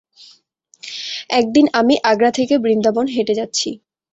[1.31, 3.69] একদিন আমি আগ্রা থেকে বৃন্দাবন হেঁটে যাচ্ছি।